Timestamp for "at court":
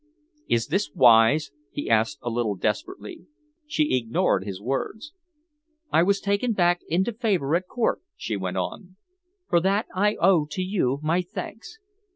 7.55-8.01